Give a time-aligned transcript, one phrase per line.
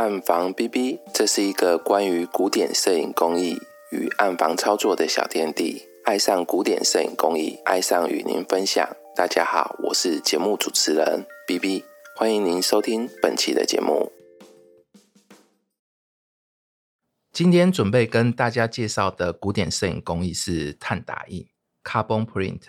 [0.00, 3.60] 暗房 B B，这是一个关于古典摄影工艺
[3.92, 5.82] 与暗房操作的小天地。
[6.06, 8.96] 爱上古典摄影工艺，爱上与您分享。
[9.14, 11.84] 大家好，我是节目主持人 B B，
[12.16, 14.10] 欢迎您收听本期的节目。
[17.30, 21.46] 今天准备跟大家介绍的古典摄影工艺是碳打印
[21.84, 22.62] （Carbon Print），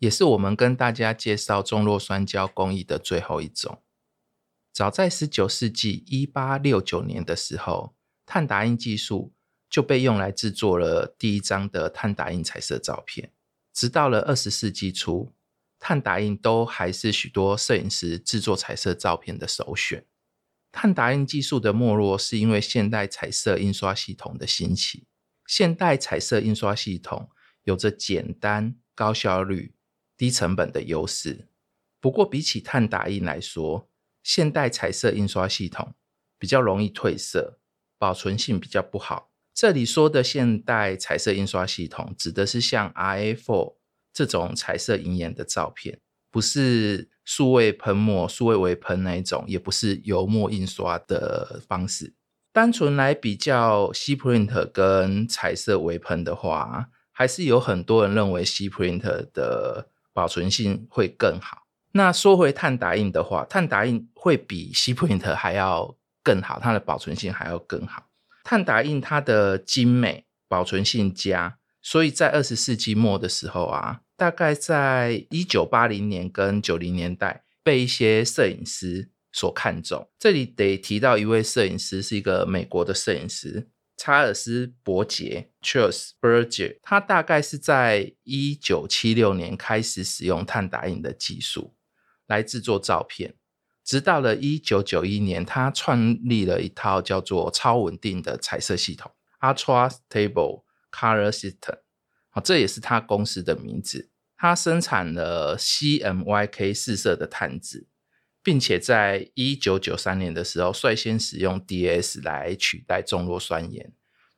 [0.00, 3.78] 也是我们跟大家介绍重弱酸胶工艺的最后一种。
[4.74, 7.94] 早在十九世纪一八六九年的时候，
[8.26, 9.32] 碳打印技术
[9.70, 13.32] 就被用来制作了第一张的碳打印彩色照片。
[13.72, 15.32] 直到了二十世纪初，
[15.78, 20.04] 碳打印都还是许多摄影师制作彩色照片的首选。
[20.72, 25.06] 碳打印技术的没落，是因为现代彩色印刷系统的兴起。
[25.46, 27.30] 现代彩色印刷系统
[27.62, 29.76] 有着简单、高效率、
[30.16, 31.46] 低成本的优势。
[32.00, 33.88] 不过，比起碳打印来说，
[34.24, 35.94] 现代彩色印刷系统
[36.36, 37.60] 比较容易褪色，
[37.96, 39.30] 保存性比较不好。
[39.54, 43.76] 这里说的现代彩色印刷系统，指的是像 RA4
[44.12, 52.14] 这种彩色银盐的照片，不是数位喷墨、数位微喷那一种，也不是油墨印刷的方式。
[52.52, 61.63] 单纯来比较 C print 跟彩色微喷的话，还是有很多人认为 C print 的保存性会更好。
[61.96, 68.08] 那说回碳打印的话，碳打印会比 C print 还要更好，它的保存性还要更好。
[68.42, 80.10] 碳打印它的精美，保存性佳，所以在二十世纪末的时候啊，大概在一九八零年跟九零年代，被一些摄影师所看中。
[80.18, 83.68] 这里得提到一位摄影师，是一个美国的摄影师。
[83.96, 91.72] 查尔斯·伯杰 （Charles Berger），他大概是在一九七六年开始使用碳打印的技术。
[92.26, 93.34] 来制作照片，
[93.84, 101.78] 直到了一九九一年，他创立了一套叫做超稳定的彩色系统 （Ultra Stable Color System）。
[102.30, 104.10] 好，这也是他公司的名字。
[104.36, 107.86] 他生产了 CMYK 四色的碳纸，
[108.42, 113.92] 并且在一九九三年的时候，率先使用 DS 来取代重弱酸盐。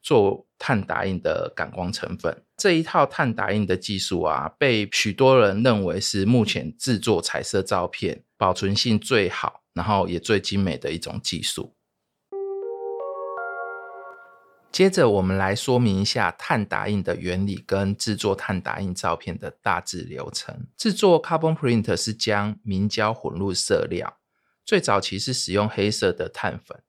[0.07, 11.75] 做碳打印的感光成分，这一套碳打印的技术啊，被许多人认为是目前制作彩色照片保存性最好，然后也最精美的一种技术。
[14.71, 20.69] 接着，我们来说明一下碳打印的原理跟制作碳打印照片的大致流程。
[20.77, 24.19] 制作 carbon print 是将明胶混入色料，
[24.65, 26.81] 最早期是使用黑色的碳粉，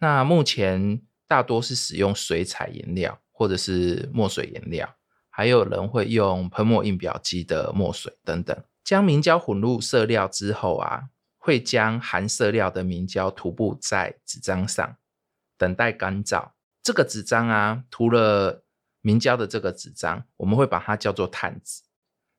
[0.00, 1.02] 那目前。
[1.30, 4.96] 大多是使用水彩颜料或者是墨水颜料，
[5.28, 8.64] 还有人会用喷墨印表机的墨水等等。
[8.82, 11.04] 将明胶混入色料之后啊，
[11.38, 14.96] 会将含色料的明胶涂布在纸张上，
[15.56, 16.50] 等待干燥。
[16.82, 18.64] 这个纸张啊，涂了
[19.00, 21.82] 明胶的这个纸张，我们会把它叫做碳纸。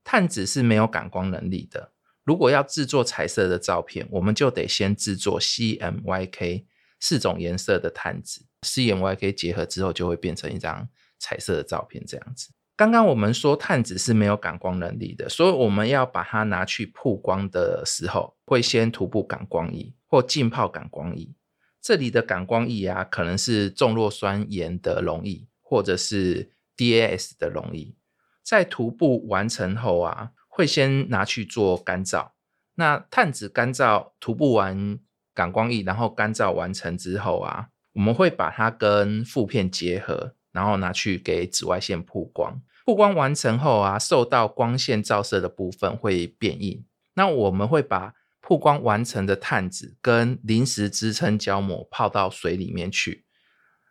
[0.04, 1.94] 碳纸是没有感光能力的。
[2.26, 6.66] 如果要制作彩色的照片，我们就得先制作 CMYK。
[7.04, 10.88] 四种颜色的碳纸，CMYK 结合之后就会变成一张
[11.20, 12.54] 彩色的照片，这样子。
[12.76, 21.36] 刚刚我们说碳纸是没有感光能力的，所以我们要把它拿去曝光的时候，会先涂布感光液或浸泡感光液。
[21.82, 27.96] 这里的感光液啊，可能是重弱酸盐的溶液，或者是 DAS 的溶液。
[28.44, 32.32] 在涂布完成后啊，会先拿去做干燥。
[32.76, 35.00] 那碳纸干燥涂布完。
[35.34, 42.62] 感光液，然后干燥完成之后啊，我们会把它跟负片结合，然后拿去给紫外线曝光。
[42.86, 46.84] 曝光完成后啊，受到光线照射的部分会变硬。
[47.14, 53.26] 那我们会把曝光完成的碳纸跟临时支撑胶膜泡到水里面去，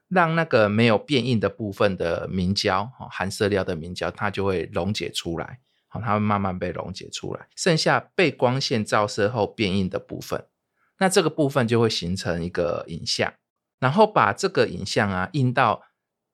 [0.08, 5.60] 让那个没有变硬的部分的明胶，哈含色料的明胶，它就会溶解出来。
[5.88, 10.46] 好，它会慢慢被溶解出来，剩下被光线照射后变硬的部分。
[10.98, 13.32] 那这个部分就会形成一个影像，
[13.80, 15.82] 然后把这个影像啊印到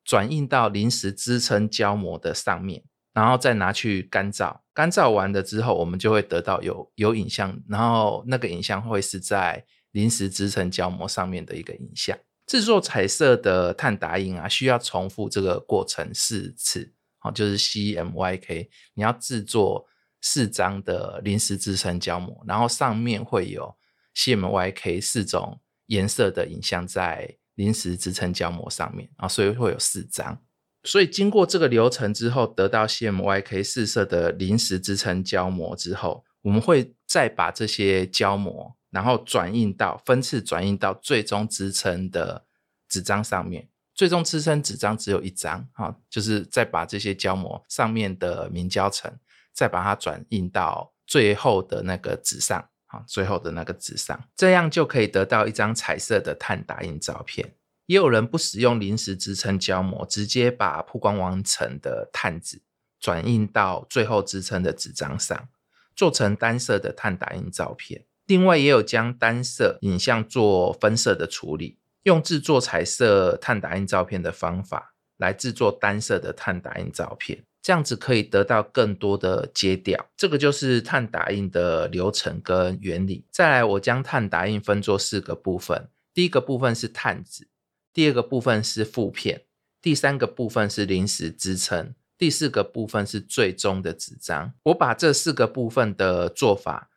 [0.03, 2.83] 转印到临时支撑胶膜的上面，
[3.13, 4.59] 然后再拿去干燥。
[4.73, 12.15] 干燥完了之后，我们就会得到有有影像，然后那个影像会是在临时支撑胶膜上面的一个影像。
[12.45, 19.87] 制作彩色的碳打印啊，需要重复这个过程四次，好，就是 CMYK，你要制作
[20.21, 23.75] 四张的临时支撑胶膜，然后上面会有。
[24.19, 30.41] CMYK 四种颜色的影像在临时支撑胶膜上面啊，所以会有四张。
[30.83, 42.45] 所以经过这个流程之后，得到 CMYK 四色的临时支撑胶膜之后，我们会再把这些胶膜，然后转印到分次转印到最终支撑的
[42.87, 43.67] 纸张上面。
[43.93, 49.11] 最终支撑纸张只有一张，哈，就是再把这些胶膜上面的明胶层，
[49.51, 57.53] 再把它转印到最后的那个纸上，哈，最后的那个纸上，这样就可以得到一张彩色的碳打印照片。
[57.85, 62.61] 也有人不使用临时支撑胶膜，直接把曝光完成的碳纸
[62.99, 65.47] 转印到最后支撑的纸张上，
[65.95, 68.03] 做成单色的碳打印照片。
[68.25, 71.79] 另外，也有将单色影像做分色的处理。
[72.03, 80.07] 用制作彩色碳打印照片的方法来制作单色的碳打印照片，这样子可以得到更多的接调。
[80.15, 83.25] 这个就是碳打印的流程跟原理。
[83.31, 87.47] 再来，我将碳打印分作四个部分：第一个部分是碳纸，
[87.93, 89.43] 第二个部分是负片，
[89.81, 94.53] 第三个部分是临时支撑，第四个部分是最终的纸张。
[94.63, 96.89] 我把这四个部分的做法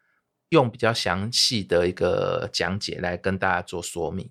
[0.50, 4.28] 用比较详细的一个讲解来跟大家做说明。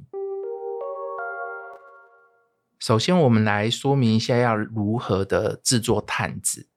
[2.79, 6.67] 首先，我们来说明一下要如何的制作碳纸。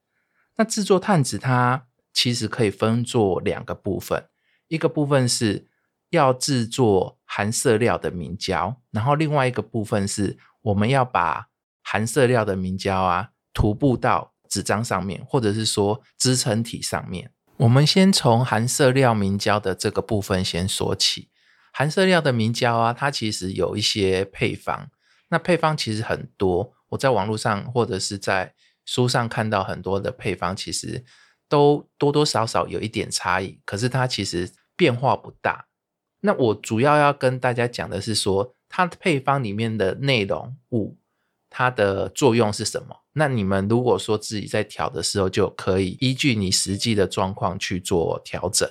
[0.57, 4.27] 那制作碳纸，它其实可以分作两个部分，
[4.67, 5.67] 一个部分是
[6.09, 11.47] 要制作含色料的明胶，然后另外一个部分是我们要把
[11.81, 17.31] 含色料的明胶啊涂布到纸张上面，或者是说支撑体上面。
[17.57, 21.29] 我们先从含色料明胶的这个部分先说起。
[21.71, 24.89] 含色料的明胶啊，它其实有一些配方。
[25.33, 28.53] 那配方其实很多，我在网络上或者是在
[28.85, 31.03] 书上看到很多的配方，其实
[31.49, 35.65] 都多多少少有一点差异，可是它其实变化不大。
[36.19, 40.99] 那我主要要跟大家讲的是说，它配方里面的内容物，
[41.49, 42.95] 它的作用是什么？
[43.13, 48.69] 那你们如果说自己在调的时候，就可以依据你实际的状况去做调整，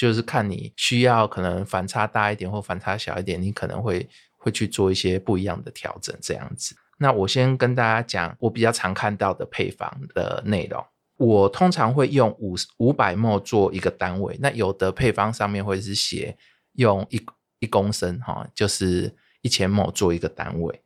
[0.00, 4.08] 就是看你需要可能反差大一点或反差小一点，你可能会。
[4.40, 6.72] 会去做一些不一样的调整，这样子。
[6.98, 10.82] 那我先跟大家讲，我比较常看到的配方的内容。
[11.16, 14.38] 我通常会用五五百沫做一个单位。
[14.40, 16.38] 那有的配方上面会是写
[16.74, 17.20] 用一
[17.58, 20.82] 一公升，哈，就是一千沫做一个单位。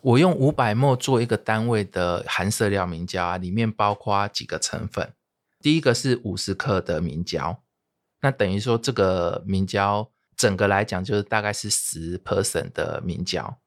[0.00, 5.12] 我用五百沫做一个单位的含色料明胶啊，里面包括几个成分。
[5.60, 7.62] 第一个是五十克的明胶，
[8.24, 10.10] 那等于说这个明胶。
[10.36, 13.60] 整个来讲就是大概是十 percent 的明胶，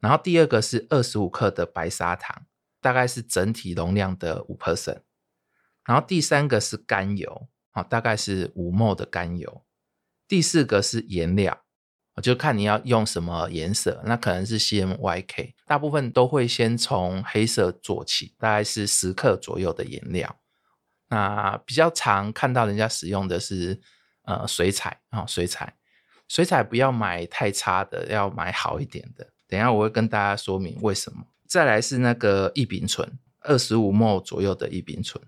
[0.00, 2.46] 然后第二个是二十五克的白砂糖，
[2.80, 5.00] 大概是整体容量的五 percent，
[5.84, 9.62] 然后第三个是甘油，啊，大概是五 m 的甘油，
[10.26, 11.64] 第四个是颜料，
[12.22, 20.40] 就看你要用什么颜色，那可能是 CMYK，大部分都会先从黑色做起，大概是十克左右的颜料，
[21.10, 23.82] 那比较常看到人家使用的是
[24.26, 25.74] 呃水彩啊，水彩。
[26.28, 29.28] 水彩不要买太差的，要买好一点的。
[29.46, 31.24] 等下我会跟大家说明为什么。
[31.46, 35.22] 再来是那个异丙醇，二十五摩左右的异丙醇。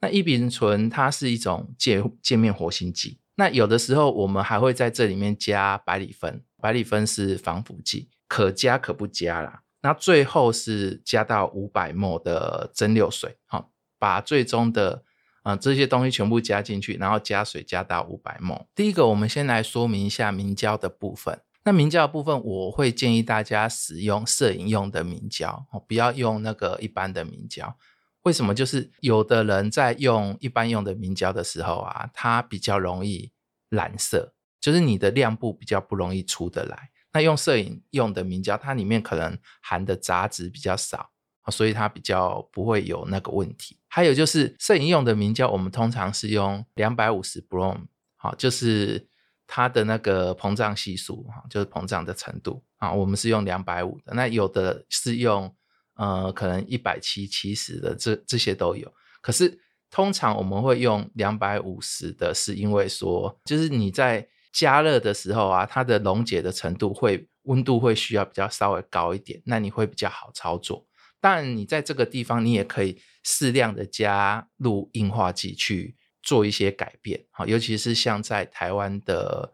[0.00, 3.20] 那异丙醇它是一种界界面活性剂。
[3.34, 9.60] 那有的时候我们还会在这里面加百里酚，百里酚是防腐剂，可加可不加啦。
[9.82, 15.04] 那最后是加到五百摩的蒸馏水，好，把最终的。
[15.44, 21.38] 啊，这些东西全部加进去，然后加水加到五百毫第一个，我们先来说明一下明胶的部分。
[21.64, 27.76] 那明胶的部分，我会建议大家使用摄影用的明胶，哦，不要用那个一般的明胶。
[28.22, 28.54] 为什么？
[28.54, 33.30] 就是有的人在用一般用的明胶的时候啊，它比较容易
[33.68, 36.90] 染色，就是你的亮部比较不容易出得来。
[37.12, 41.10] 那用摄影用的明胶，它里面可能含的杂质比较少。
[41.50, 43.78] 所以它比较不会有那个问题。
[43.94, 47.82] 还有就是摄影用的明胶，我们通常是用两百五十 brom，
[48.16, 49.06] 好，就是
[49.46, 54.12] 它的那个膨胀系数，哈，就是膨胀的程度啊，我们是用两百五的。
[54.14, 55.54] 那有的是用
[55.94, 58.92] 呃，可能一百七、七十的，这这些都有。
[59.20, 59.60] 可是
[59.92, 70.84] 通常我们会用两百五十的，是因为说，就是你在加热的时候啊，它的溶解的程度会温度会需要比较稍微高一点，那你会比较好操作。
[71.20, 79.52] 但你在这个地方，你也可以适量的加入硬化剂去做一些改变，好，尤其是像在台湾的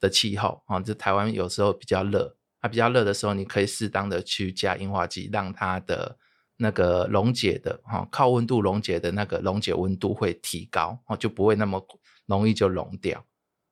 [0.00, 6.18] 的气候啊，就台湾有时候比较热，它比较热的时候，你可以适当的去加硬化剂，让它的
[6.56, 11.86] 那个溶解的哈，靠温度溶解的那个溶解温度会提高，哦，就不会那么
[12.26, 13.24] 容易就溶掉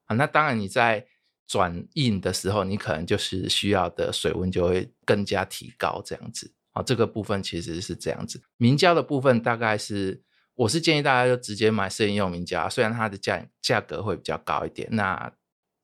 [0.04, 0.14] 啊。
[0.16, 1.06] 那当然你在
[1.46, 6.54] 转印的时候，你可能就是需要的水温就会更加提高，这样子。
[6.72, 10.22] 啊，这个部分其实是这样子，明胶的部分大概是，
[10.54, 15.32] 我是建议大家就直接买摄影用明胶，虽然它的价价格会比较高一点，那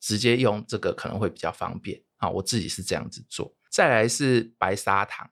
[0.00, 2.28] 直接用这个可能会比较方便啊。
[2.28, 3.54] 我自己是这样子做。
[3.71, 5.28] 再来是白砂糖，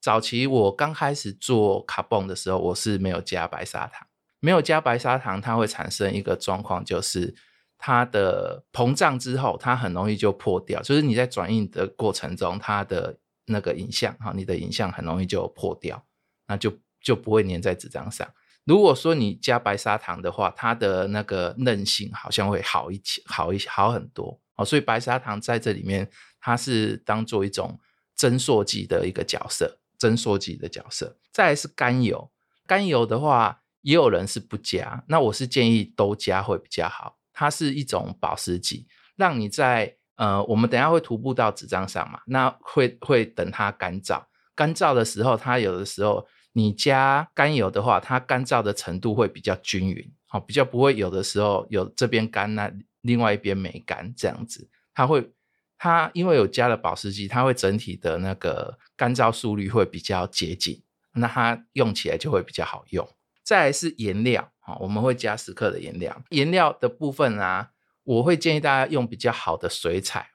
[0.00, 4.06] 早期我刚开始做卡泵的时候，我是没有加白砂糖，
[4.38, 7.34] 没有加白砂糖，它会产生一个状况，就是
[7.76, 13.18] 它的膨胀之后，它很容易就破掉，就是你在转印的过程中，它的
[13.50, 16.06] 那个影像哈，你的影像很容易就破掉，
[16.46, 18.26] 那就就不会粘在纸张上。
[18.64, 24.64] 如果说你加白砂糖的话，它的那个韧性好像会好一些，好一好很多哦。
[24.64, 26.08] 所以白砂糖在这里面，
[26.40, 27.78] 它是当做一种
[28.14, 31.18] 增塑剂的一个角色，增塑剂的角色。
[31.32, 32.30] 再来是甘油，
[32.66, 37.16] 甘油的话，也有人是不加，那我是建议都加会比较好。
[37.32, 44.22] 它是一种保湿剂，让你在呃，我们等下会涂布到纸张上嘛，那会会等它干燥，
[44.54, 46.26] 干燥的时候，它有的时候。
[46.52, 52.68] 你加甘油的话，它干燥的程度会比较均匀，好，比较不会有的时候有这边干那
[53.02, 54.68] 另外一边没干这样子。
[54.92, 55.30] 它会，
[55.78, 63.08] 它因为有加了保湿剂，它会整体的那个干燥速率会比较接近，那它用起来就会比较好用。
[63.44, 66.20] 再来是颜料，好，我们会加十克的颜料。
[66.30, 67.70] 颜料的部分啊，
[68.10, 70.30] 我会建议大家用比较好的水彩，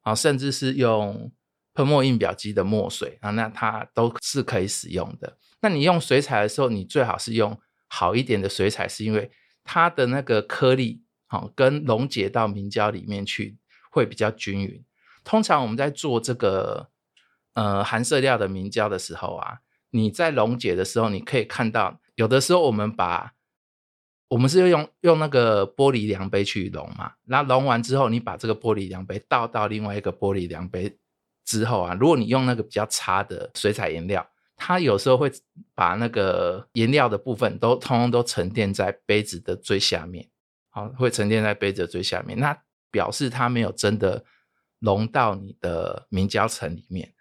[0.00, 1.30] 啊，甚至是用
[1.74, 5.38] 喷墨印表机的墨水啊，那它都是可以使用的。
[5.60, 7.56] 那你用水彩的时候，你最好是用
[7.86, 9.30] 好一点的水彩，是因为
[9.62, 13.56] 它的那个颗粒好跟溶解到明胶里面去
[13.92, 14.84] 会比较均匀。
[15.22, 16.90] 通常我们在做这个
[17.54, 19.58] 呃含色料的明胶的时候啊，
[19.90, 23.34] 你在溶解的时候，你可以看到有的时候我们把
[24.30, 30.98] 我们是要用用那个玻璃量杯去溶嘛，那溶完之后，你把这个玻璃量杯倒到另外一个玻璃量杯
[31.44, 34.26] 之后啊，如果你用那个比较差的水彩颜料。
[34.62, 35.32] 它有时候会
[35.74, 40.28] 把那个颜料的部分都通通都沉淀在杯子的最下面，
[40.68, 42.54] 好，会沉淀在杯子的最下面，那
[42.90, 44.22] 表示它没有真的
[44.78, 47.14] 融到你的明胶层里面，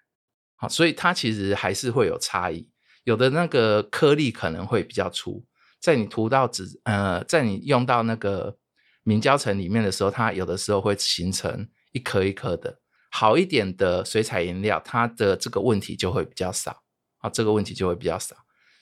[0.58, 2.70] 好，所以它其实还是会有差异，
[3.06, 5.46] 有的那个颗粒可能会比较粗，
[5.80, 8.58] 在你涂到纸，呃，在你用到那个
[9.04, 16.84] 明胶层里面的时候，它有的时候会形成一颗一颗的，好一点的水彩颜料，它的这个问题就会比较少。
[17.20, 18.34] 啊，这个问题就会比较少，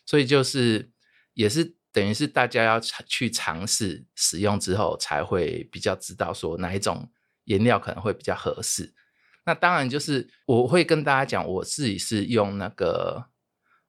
[0.06, 0.92] 所以就是
[1.34, 7.10] 也是等于是大家要去尝试使用之后，才会比较知道说哪一种
[7.46, 8.94] 颜料可能会比较合适。
[9.44, 13.26] 那当然就是我会跟大家讲，我自己是用那个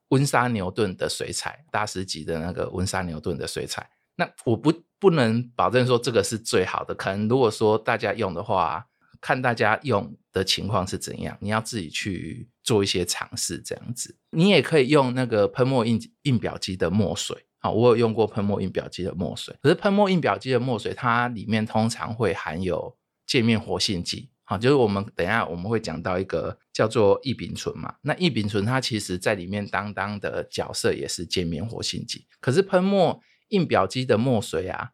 [0.09, 3.89] 温莎牛顿的水彩，大师级的那个温莎牛顿的水彩。
[4.15, 8.85] 那我不不能保证说这个是最好的，可能如果说大家用的话。
[9.21, 14.17] 看大家用的情况是怎样，你要自己去做一些尝试，这样子。
[14.29, 19.53] 你也可以用那个喷墨印印表机的墨水啊，我有用过喷墨印表机的墨水。
[19.61, 22.95] 可是喷墨印表机的墨水，它里面通常会含有
[23.27, 27.93] 界面活性剂啊，就是我们等下我们会讲到一个叫做异丙醇嘛。
[28.01, 32.25] 那异丙醇它其实在里面当当的角色也是界面活性剂。
[32.41, 34.89] 可是喷墨印表机的墨水啊，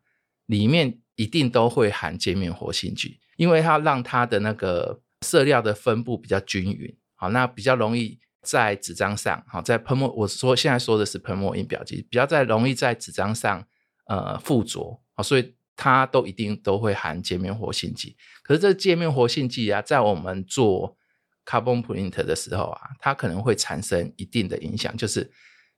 [0.46, 3.20] 里面一定都会含界面活性剂。
[3.38, 13.68] 因为它让它的那个色料的分布比较均匀，好，那比较容易在纸张上，好，在喷墨，我说现在说的是喷墨印表机，比较在容易在纸张上
[14.08, 18.15] 呃附着，好，所以它都一定都会含界面活性剂。
[18.44, 20.98] 可是这界面活性剂啊，在我们做
[21.46, 25.32] carbon print 的时候啊，它可能会产生一定的影响，就是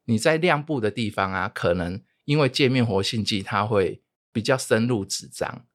[0.05, 4.01] 你在亮部的地方啊，可能因为界面活性剂它会
[4.31, 5.65] 比较深入纸张。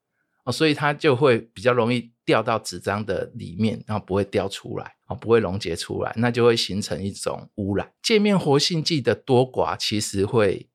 [0.44, 7.92] 哦，所以它就会比较容易掉到纸张的里面，然后不会掉出来，哦，不会溶解出来，那就会形成一种污染。
[8.02, 10.68] 界面活性剂的多寡其实会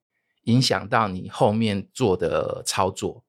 [0.43, 3.25] 影响到你后面做的操作。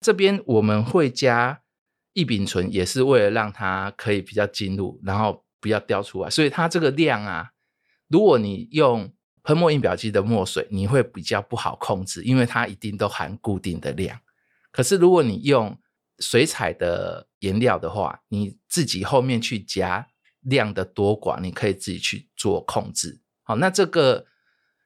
[0.00, 1.62] 这边我们会加
[2.12, 6.30] 异丙醇，也是为了让它可以比较进入，然后不要掉出来。
[6.30, 7.50] 所以它这个量啊，
[8.08, 9.12] 如果你用
[9.42, 14.20] 喷墨印表机的墨水，你会比较不好控制，因为它一定都含固定的量。
[14.70, 15.78] 可是，如果你用
[16.18, 20.06] 水彩的颜料的话，你自己后面去加
[20.40, 23.20] 量的多寡，你可以自己去做控制。
[23.42, 24.26] 好，那这个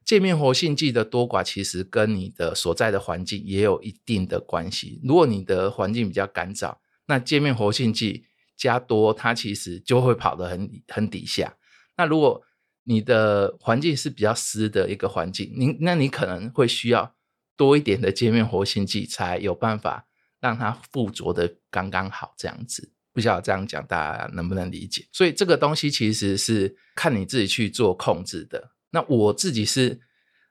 [0.05, 5.01] 界面活性剂的多寡，其实跟你的所在的环境也有一定的关系。
[5.05, 8.25] 如果你的环境比较干燥，那界面活性剂
[8.57, 11.57] 加多，它其实就会跑得很很底下。
[11.97, 12.43] 那如果
[12.85, 17.15] 你的环境是比较湿的一个环境，你那你可能会需要。
[17.55, 20.07] 多一点的界面活性剂，才有办法
[20.41, 22.91] 让它附着的刚刚好，这样子。
[23.13, 25.07] 不晓得这样讲大家能不能理解？
[25.13, 28.72] 所以这个东西其实是看你自己去做控制的。
[28.93, 30.01] 那我自己是，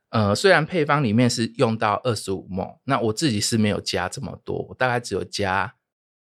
[0.09, 5.73] 呃，虽然配方里面是用到二十五 ml，那我自己是没有加这么多，我大概只有加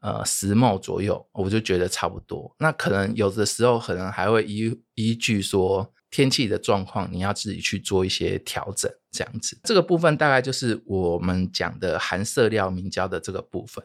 [0.01, 2.55] 呃十亩左右，我就觉得差不多。
[2.59, 9.61] 那可能有的时候可能还会依依据说天气的状况，你要自己去做一些调整，这样子。
[9.63, 13.85] 这个部分大概就是我们讲的含色料明胶的这个部分。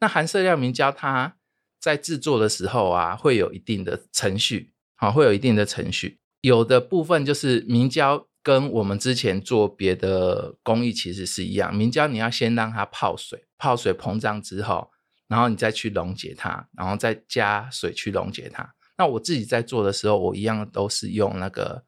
[0.00, 1.36] 那含色料明胶它
[1.78, 6.18] 在制作的时候啊，会有一定的程序，好，会有一定的程序。
[6.40, 14.90] 有的部分就是明胶跟我们之前做别的工艺其实是一样，明胶你要先让它泡水，泡水膨胀之后，
[15.26, 18.74] 然后你再去溶解它，然后再加水去溶解它。
[18.96, 21.84] 那我自己在做的时候，我一样都是用那个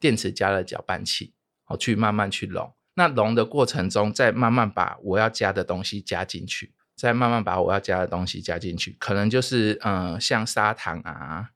[0.00, 2.72] 电池加热搅拌器，好去慢慢去溶。
[2.94, 6.74] 那溶的过程中，再慢慢把我要加的东西加进去。
[6.96, 11.50] 再慢慢把我要加的东西加进去，可能就是嗯，像砂糖啊、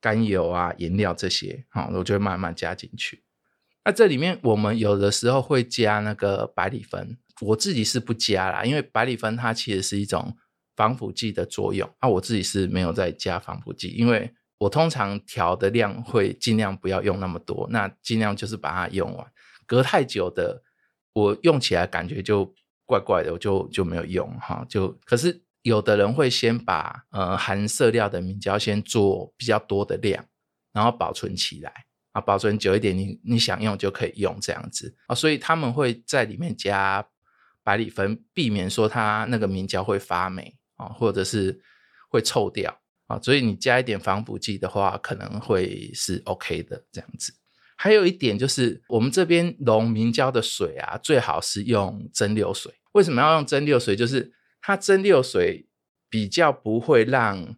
[0.00, 3.24] 甘油啊、颜料这些，好，我就会慢慢加进去。
[3.84, 10.36] 那这里面我们有的时候会加那个百里酚，我自己是不加啦，因为百里酚它其实是一种
[10.76, 11.88] 防腐剂的作用。
[11.98, 19.26] 啊，我自己是没有在加防腐剂，因为我通常调的量会尽量不要用那么多，那尽量就是把它用完。
[19.66, 20.62] 隔太久的，
[21.12, 22.54] 我用起来感觉就。
[22.88, 24.64] 怪怪的，我就就没有用哈。
[24.66, 30.24] 就可是有的人会先把呃含色料的明胶先做比较多的量，
[30.72, 31.72] 然后保存起来
[32.12, 35.14] 啊，保存久一点，你你想用就可以用这样子啊。
[35.14, 37.06] 所以他们会在里面加
[37.62, 41.60] 百里酚，避免说它那个明胶会发霉啊，或者是
[42.10, 43.20] 会臭掉啊。
[43.20, 47.32] 所以你加一点防腐剂的话，可能会是 OK 的这样子。
[47.76, 52.72] 还有一点就是，我们这边溶明胶的水啊，最好是用蒸馏水。
[52.92, 53.94] 为什么要用蒸馏水？
[53.94, 54.32] 就是
[54.68, 55.66] 它蒸馏水
[56.10, 57.56] 比较不会让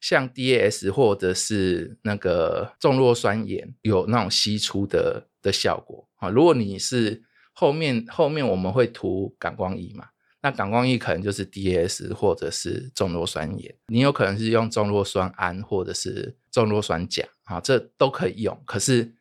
[0.00, 6.28] 像 DAS 或者是那个重弱酸盐有那种析出的的效果啊。
[6.28, 10.08] 如果你是后面后面我们会涂感光仪嘛，
[10.40, 18.60] 那感光仪可能就是 DAS 或者是重弱酸盐，你有可能是用重弱酸铵或者是重弱酸钾啊，这都可以用。
[18.66, 19.14] 可是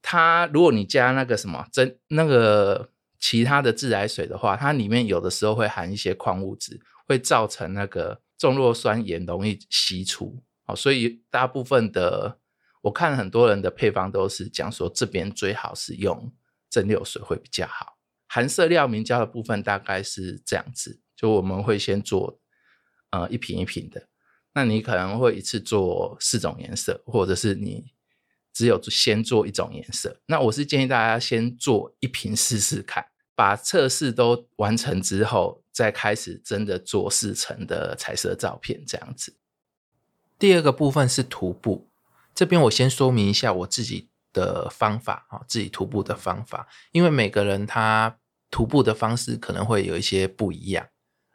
[0.00, 2.90] 它如果你加那个什么蒸那个
[3.26, 10.42] 其他的自来水的话，它里面有的时候会含一些矿物质，会造成那个重弱酸盐容易析出。
[10.66, 12.38] 哦，所以大部分的
[12.82, 16.30] 我看很多人的配方都是讲说这边最好是用
[16.68, 17.96] 蒸馏水会比较好。
[18.28, 22.38] 含色料明胶的部分大概是这样子，就我们会先做
[23.08, 24.06] 呃一瓶一瓶的，
[24.52, 27.94] 那你可能会一次做四种颜色，或者是你。
[28.52, 39.36] 只有先做一种颜色，那我是建议大家先做一瓶试试看，把测试都完成之后，再开始真的做四层的彩色照片这样子。
[40.38, 41.88] 第二个部分是徒步，
[42.34, 48.18] 这边我先说明一下我自己的方法啊，自己徒步的方法，因为每个人他
[48.50, 50.88] 徒步的方式可能会有一些不一样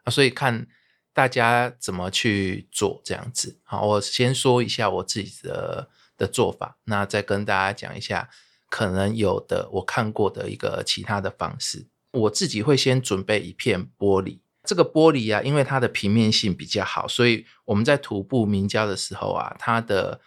[0.04, 0.66] 啊，所以看
[1.12, 3.58] 大家怎么去做这样子。
[3.64, 5.88] 好，我先说一下我自己的。
[6.20, 8.28] 的做法，那再跟大家讲一下，
[8.70, 11.88] 可能有的我看过的一个其他的方式。
[12.12, 20.20] 我自己会先准备一片玻璃，这个玻璃啊，因为它的平面性比较好，所以我们在涂布明胶的时候啊，它的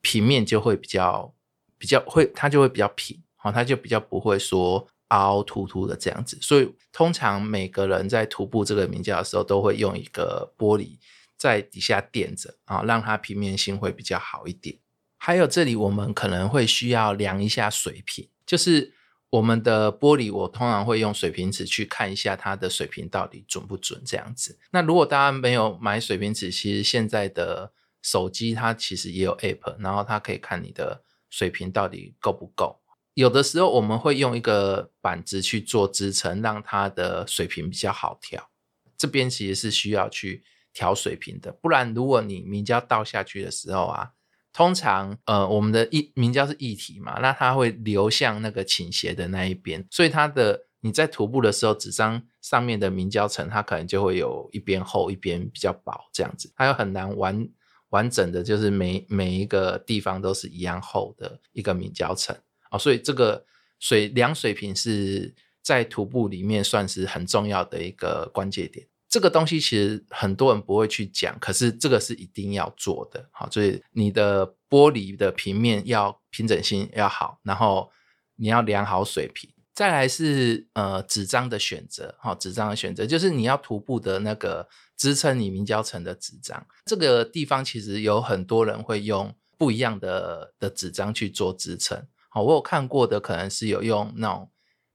[0.00, 1.34] 平面就会比较
[1.78, 6.38] 比较会，它就会比较平，好，它就比较不会说凹凸凸的这样子。
[6.40, 10.96] 所以通常每个人在涂布这个明胶的时候，都会用一个玻璃
[11.36, 14.78] 在底下垫着啊，让它平面性会比较好一点。
[15.18, 18.92] 还有这里，我们可能会需要量一下水平，就是
[19.30, 24.58] 我们的玻璃，我通常会用水平尺去看一下它的水平到底准不准这样子。
[24.70, 32.80] 那如果大家没有买水平尺，其实现在的手机它其实也有 app，然后它可以看你的水平到底够不够。
[33.14, 38.50] 有的时候我们会用一个板子去做支撑，让它的水平比较好调。
[38.96, 44.12] 这边其实是需要去调水平的，不然如果你明胶倒下去的时候啊。
[44.56, 57.46] 通常，呃，我们的液明胶是液体嘛，那它会流向那个倾斜的那一边，所以它的你在涂布的时候，纸张上面的明胶层，它可能就会有一边厚，一边比较薄这样子，它又很难完
[57.90, 62.34] 完整的，就是每每一个地方都是一样厚的一个明胶层
[62.70, 63.44] 啊，所以这个
[63.78, 68.86] 水量水平是在涂布里面算是很重要的一个关键点。
[69.16, 73.26] 这个东西其实很多人不会去讲，可是这个是一定要做的。
[73.32, 77.90] 好，所以你的玻璃的平面要平整性要好，然后
[78.34, 79.48] 你要量好水平。
[79.72, 86.66] 再来是呃纸张的选择，好，纸张的选择就是你要涂布的那个支撑你明胶层的纸张。
[86.84, 92.06] 这个地方其实有很多人会用不一样的的纸张去做支撑。
[92.28, 94.50] 好，我有看过的可能是有用那种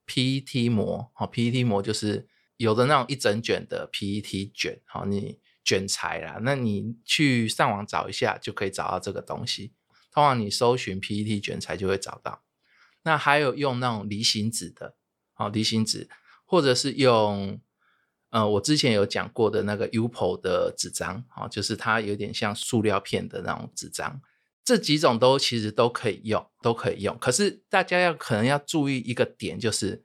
[0.05, 2.27] PET 膜，好，PET 膜就是。
[2.62, 9.74] 有的那种一整卷的 PET 卷，好，你卷材啦，那你去上网找一下就可以找到这个东西。
[10.12, 12.43] 通常你搜寻 PET 卷材就会找到。
[13.04, 14.95] 那还有用那种离心纸的，
[15.34, 16.08] 好离心纸，
[16.45, 17.60] 或者是用，
[18.30, 24.21] 呃，我之前有讲过的那个 UPO 的纸张，好，就是它有点像塑料片的那种纸张。
[24.63, 27.17] 这几种都其实都可以用，都可以用。
[27.17, 30.04] 可是大家要可能要注意一个点，就是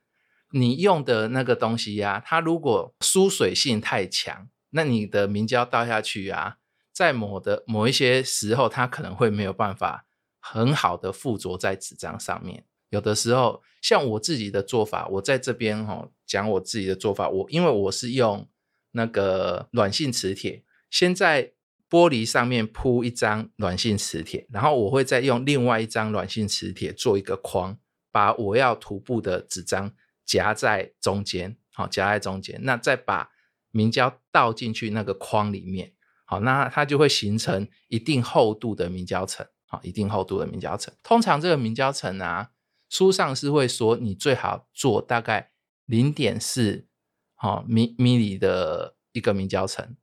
[0.52, 6.56] 你用的那个东西呀，它如果疏水性太强，那你的明胶倒下去啊，
[6.92, 10.06] 在某的某一些时候，它可能会没有办法
[10.40, 12.64] 很好的附着在纸张上面。
[12.90, 18.48] 有的时候，像我自己的做法，我在这边哈讲我自己的做法，我因为我是用
[18.92, 21.52] 那个软性磁铁，先在
[21.90, 27.76] 玻璃上面铺一张软性磁铁，然后我会再用另外一张软性磁铁做一个框，
[28.12, 29.92] 把我要涂布的纸张
[30.26, 33.30] 夹在中间，好夹在中间，那再把
[33.70, 35.94] 明胶倒进去那个框里面，
[36.26, 40.92] 好，那它就会形成一定厚度的明胶层，好，一定厚度的明胶层。
[41.02, 42.50] 通常这个明胶层啊。
[42.88, 45.50] 书上是会说，你最好做大概
[45.86, 46.86] 零点四
[47.34, 49.96] 好米米里的一个明胶层，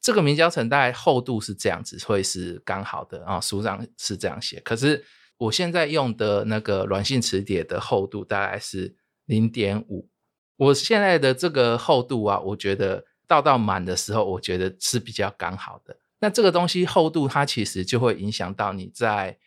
[0.00, 3.40] 这个明胶层大概厚度是这样子，会是刚好的啊。
[3.40, 5.04] 书上是这样写，可是
[5.36, 8.96] 我现在用的那个软性磁铁的厚度大概是
[9.28, 10.10] 零点五。
[10.56, 15.96] 我现在的这个厚度啊，我觉得倒到满的时候，我觉得是比较刚好的。
[16.18, 19.38] 那这个东西厚度，它其实就会影响到你在。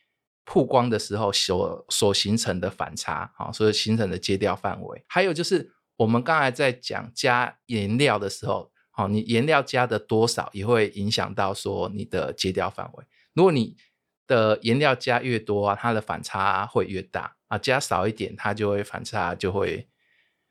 [0.43, 13.05] 曝光的时候所所形成的反差，啊，所以形成的接调范围，还有就是我们刚才在讲加颜料的时候，好，你颜料加的多少也会影响到说你的接调范围。
[13.33, 13.77] 如果你
[14.25, 19.85] 的颜料加越多啊，它的反差会越大啊，加少一点，它就会反差就会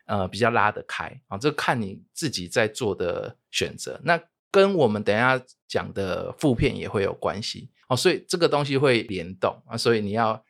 [0.05, 3.99] 呃比较拉得开啊，这看你自己在做的选择。
[4.05, 7.71] 那跟我们等下讲的副片也会有关系。
[7.89, 10.45] 哦，所以这个东西会联动啊，所以你要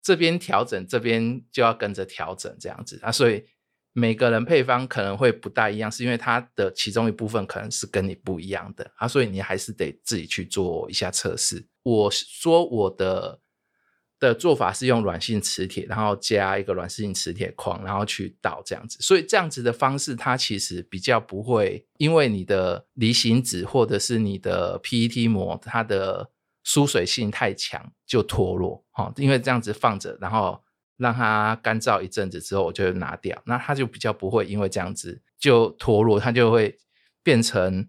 [0.00, 3.44] 这边调整，这边就要跟着调整这样子啊，所以
[3.92, 11.66] 每个人配方可能会不大一样，是因为它的其中一部分可能是跟你不一样的啊，所以你还是得自己去做一下测试。
[11.82, 13.40] 我说我的
[14.28, 26.30] 的做法是用软性磁铁，然后加一个软性磁铁框，然后去倒这样子，所以这样子的方式它其实比较不会因为你的离心纸或者是你的 PET 膜它的
[26.62, 30.62] 疏水性太强就脱落，哈，因为这样子放着，然后
[30.96, 36.78] 让它干燥一阵子之后，我就拿掉，那它就比较不会因为这样子就脱落，它就会
[37.24, 37.88] 变成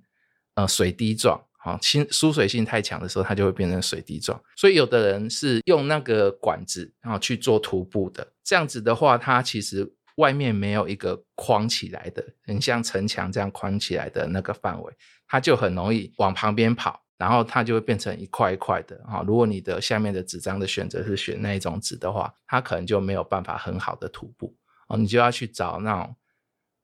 [0.56, 4.39] 呃水滴状，哈，清疏水性太强的时候，它就会变成水滴状。
[4.56, 14.93] 所以有的人是用那个管子然后去做涂布的，这样子的话，它其实外面没有一个框起来的，很像城墙这样框起来的那个范围，
[15.28, 17.02] 它就很容易往旁边跑。
[17.15, 19.23] 然后它就会变成一块一块的哈。
[19.26, 24.54] 如果你的下面的纸张的选择是选那一种纸的话，它可能就没有办法很好的涂布
[24.89, 24.97] 哦。
[24.97, 26.15] 你就要去找那种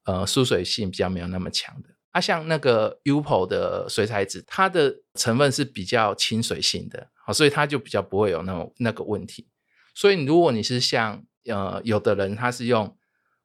[0.05, 1.89] 呃疏水性比较没有那么强的。
[2.11, 9.47] 啊，像那个 UPO 的水彩纸，它的成分是比较亲水性的，好，所以它就比较不会有那种那个问题。
[9.93, 12.95] 所以如果你是像呃有的人他是用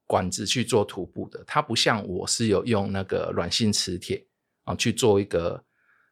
[0.05, 4.25] 管子去做涂布的，它不像我是有用那个软性磁铁
[4.63, 5.63] 啊去做一个。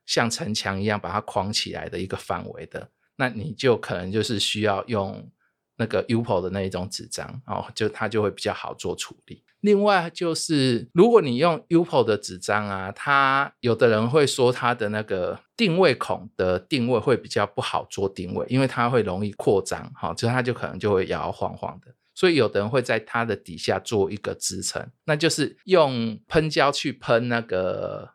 [0.06, 5.32] 像城墙一样把它框起来的一个范围的，那你就可能就是需要用
[5.78, 9.44] 那个 UPO 的那一种纸张哦，就它就会比较好做处理。
[9.62, 21.94] 另外就是，如果你用 UPO 的纸张啊，它有的人会说它的那个定位孔的定位会比较不好做定位，因为它会容易扩张，哈，就它就可能就会摇摇晃晃的。
[22.14, 28.14] 所以有的人会在它的底下做一个支撑，那就是用喷胶去喷那个。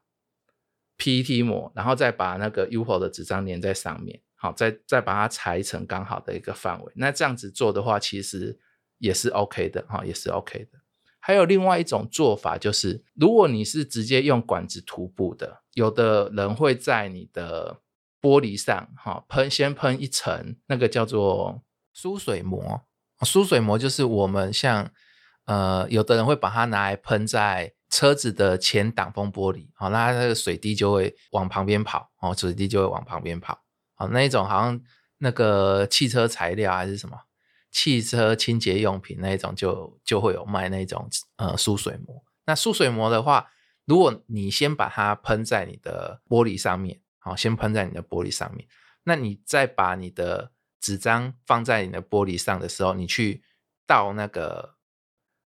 [1.00, 6.92] PET 膜，然后再把那个 UPO 的纸张粘在上面，好，再再把它裁成刚好的一个范围。
[6.96, 8.58] 那这样子做的话，其实
[8.98, 10.78] 也是 OK 的，哈，也是 OK 的。
[11.18, 17.80] 还有另外一种做法，就是如果你是直接用管子涂布的，有的人会在你的
[18.20, 22.82] 玻璃上，哈，喷先喷一层那个叫做疏水膜。
[23.22, 24.90] 疏水膜就是我们像，
[25.46, 27.74] 呃，有的人会把它拿来喷在。
[27.90, 33.58] 车子的前挡风玻璃，好，那它那个水滴就会往旁边跑，哦，水滴就会往旁边跑，
[33.98, 34.80] 好，那一种好像
[35.18, 37.18] 那个汽车材料还是什么
[37.72, 42.24] 汽车清洁用品那一种，就就会有卖那种呃疏水膜。
[42.46, 43.50] 那疏水膜的话，
[43.84, 48.66] 如果你先把它喷在你的玻璃上面，好，先喷在你的玻璃上面，
[49.02, 53.42] 那你再把你的纸张放在你的玻璃上的时候，你去
[53.84, 54.76] 倒那个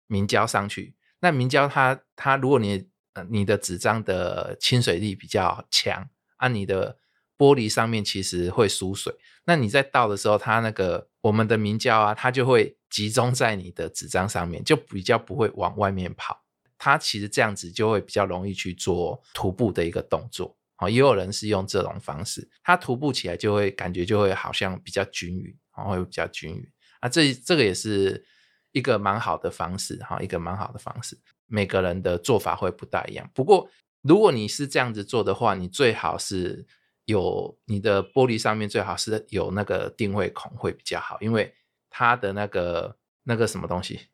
[0.08, 0.96] 明胶上去。
[1.22, 6.98] 那明胶它它，如果你呃你的纸张的亲水力比较强，啊，你的
[7.42, 9.12] 玻璃上面其实会疏水，
[9.46, 16.40] 那你在倒的时候，它那个我们的明胶啊，它就会集中在你的纸张上面，就比较不会往外面跑。
[16.78, 20.56] 它其实这样子就会比较容易去做涂布的一个动作。
[20.76, 26.64] 啊，也有人是用这种方式，它涂布起来就会感觉就会好像比较均匀，啊，会比较均匀。
[27.00, 28.24] 啊，这这个也是
[28.72, 31.18] 一个蛮好的方式，哈，一个蛮好的方式。
[31.48, 33.68] 每个人的做法会不大一样，不过
[34.04, 36.68] 如果你是这样子做的话，你最好是
[37.12, 41.54] 有你的玻璃上面最好是有那个定位孔会比较好，因为
[41.90, 44.08] 它的那个那个什么东西，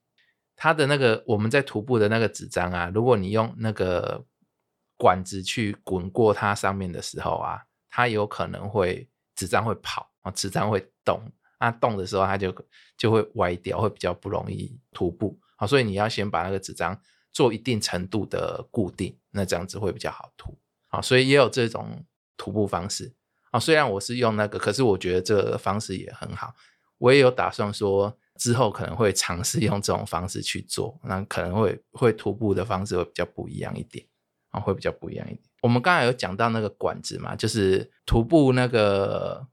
[0.55, 4.25] 它的那个我们在涂布的那个纸张啊，如果你用那个。
[4.99, 11.21] 管子去滚过它上面的时候啊，它有可能会纸张会跑啊，纸张会动，
[11.59, 12.51] 那动的时候它就
[12.97, 15.67] 就会歪掉，会比较不容易涂布啊。
[15.67, 16.99] 所以你要先把那个纸张
[17.31, 20.57] 做一定程度的固定，那这样子会比较好涂
[20.87, 20.99] 啊。
[20.99, 22.03] 所以也有这种
[22.37, 23.11] 徒步方式
[23.51, 23.59] 啊。
[23.59, 26.53] 虽然我是用那个，可是我觉得这个方式也很好。
[26.99, 34.05] 我也有打算说之后可能会尝试用这种方式去做，那可能会会徒步的方式会比较不一样一点。
[34.49, 35.41] 啊，会比较不一样一点。
[35.61, 39.45] 我们刚才有讲到那个管子嘛，就是徒步那个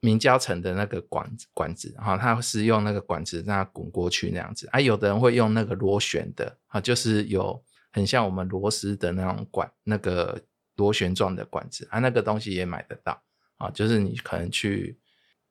[0.00, 4.68] 明胶层的那个管子管子，哈，它是用那个管子让它滚过去那样子。
[4.72, 10.42] 啊，有的人会用那个螺旋的，啊，就是有很像我们螺丝的那种管，那个
[10.78, 13.22] 螺旋状的管子，啊，那个东西也买得到，
[13.58, 14.98] 啊，就是你可能去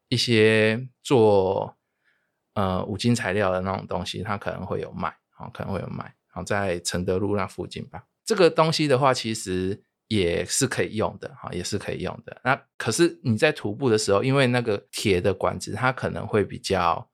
[0.08, 1.78] 一些做
[2.54, 8.06] 呃五金材料的那种东西，它可能会有卖，啊，可能会有卖，然后，在承德路那附近吧。
[8.26, 12.40] 这个东西的话，其实也是可以用的哈，也是可以用的。
[12.46, 17.10] 那可是你在徒步的时候，因为那个铁的管子它可能会比较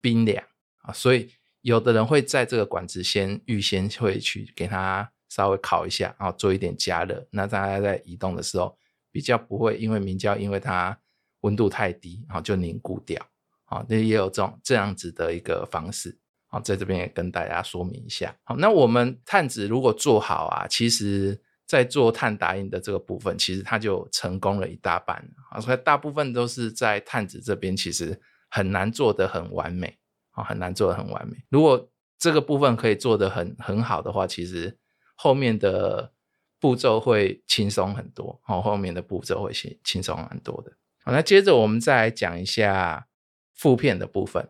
[0.00, 0.42] 冰凉
[0.78, 7.26] 啊，所以有的人会在这个管子先预先会去给它稍微烤一下，然后做一点加热。
[7.30, 8.76] 那大家在移动的时候，
[9.10, 10.98] 比较不会因为明胶因为它
[11.40, 13.24] 温度太低，然后就凝固掉
[13.64, 13.82] 啊。
[13.88, 16.18] 那也有这种这样子的一个方式。
[16.48, 18.36] 好，在这边也跟大家说明一下。
[18.44, 25.16] 好，那我们碳纸如果做好啊，其实在做碳打印的这个部分，其实它就成功了一大半。
[25.50, 29.98] 啊，所以大部分都是在碳纸这边，其实很难做得很完美。
[30.32, 31.36] 啊，很难做得很完美。
[31.50, 34.78] 如果这个部分可以做得很很好的话，其实
[35.22, 36.12] 后面的
[36.58, 38.40] 步骤会轻松很多。
[38.42, 40.72] 好，后面的步骤会轻轻松很多的。
[41.04, 43.06] 好，那接着我们再来讲一下
[43.54, 44.48] 负片的部分。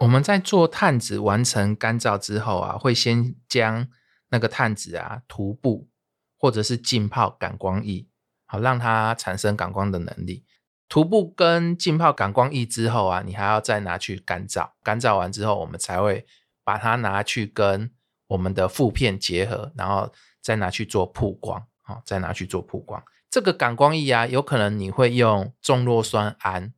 [0.00, 3.88] 我们在做碳纸完成干燥之后啊，会先将
[4.30, 5.88] 那个碳纸啊涂布
[6.36, 8.08] 或者是浸泡感光液，
[8.44, 10.44] 好让它产生感光的能力。
[10.88, 14.70] 涂布跟浸泡感光液之后啊，你还要再拿去干燥。
[14.82, 16.26] 干燥完之后，我们才会
[16.64, 17.92] 把它拿去跟
[18.32, 23.02] 我们的负片结合，然后再拿去做曝光，好，再拿去做曝光。
[23.30, 26.72] 这个感光液啊，有可能你会用重弱酸铵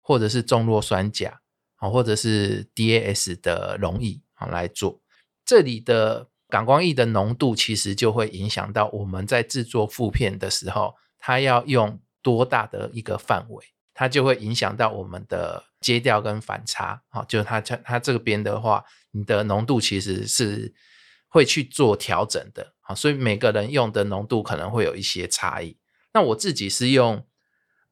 [0.00, 1.40] 或者是重弱酸钾。
[1.78, 4.98] 啊，或者是 DAS 的溶液啊来做，
[5.44, 17.02] 这里的感光液的浓度其实就会影响到我们在制作负片的时候，它要用多大的一个范围，它就会影响到我们的接调跟反差。
[17.10, 20.74] 啊，就是它它它这边的话，你的浓度其实是
[21.36, 22.72] 会去做调整的。
[22.80, 25.76] 啊，所以每个人用的浓度可能会有一些差异。
[26.14, 27.26] 那我自己是用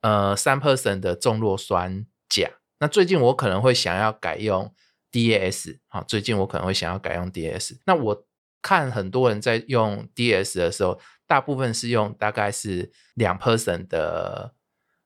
[0.01, 2.49] 呃三 percent 的重弱酸钾。
[2.79, 4.75] 那最近我可能会想要改用
[5.13, 7.77] DAS 啊，最近我可能会想要改用 DAS。
[7.85, 8.27] 那我
[8.63, 14.55] 看很多人在用 DAS 的时候，大部分是用大概是两 percent 的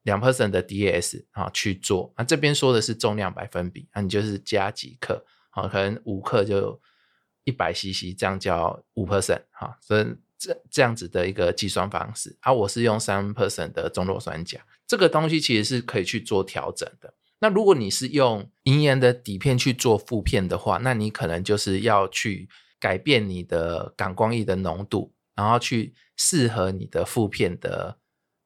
[0.02, 2.12] 两 percent 的 DAS 啊去做。
[2.16, 6.80] 那这边说的是重量百分比，那你就是加几克啊，可能五克就
[7.48, 10.06] 一百 CC，这样叫五 percent 哈，所以
[10.36, 12.36] 这这样子的一个计算方式。
[12.42, 17.14] 而我是用三 percent 的中弱酸钾，这个东西其实是可以去做调整的。
[17.40, 22.46] 那如果你是用银盐的底片去做负片的话，那你可能就是要去
[22.78, 27.96] 改变你的感光液的浓度，然后去适合你的负片的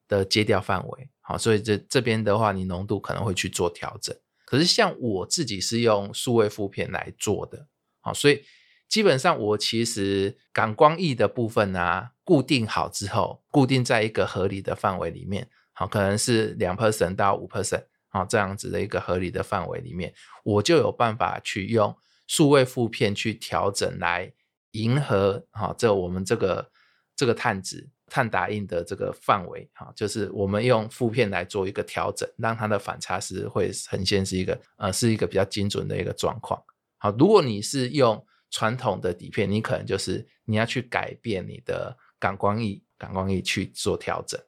[0.07, 1.09] 的接调范围。
[1.19, 4.15] 好，所以这这边的话，你浓度可能会去做调整。
[4.45, 7.67] 可是像我自己是用数位负片来做的，
[8.01, 8.43] 好，所以
[8.87, 17.85] 基本上我其实感光液的部分啊，固定好之后，固定在一个合理的范围里面，好，可能是两 percent 到五 percent。
[18.13, 24.31] 啊，这样子的一个合理的范围里面，我就有办法去用数位负片去调整，来
[24.73, 26.69] 迎合哈这我们这个
[27.15, 36.61] 这个碳纸碳打印的这个范围哈，就是我们用负片来做一个调整，让它的反差是会呈现是一个呃是一个比较精准的一个状况。
[36.99, 44.39] 好，如果你是用传统的底片，你可能就是你要去改变你的感光翼，感光翼去做调整。